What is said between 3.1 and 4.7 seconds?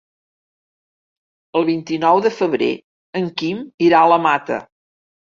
en Quim irà a la Mata.